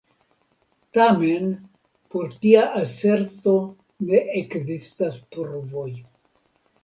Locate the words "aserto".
2.79-3.53